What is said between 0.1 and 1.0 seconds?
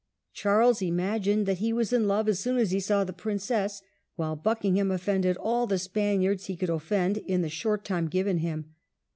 Charles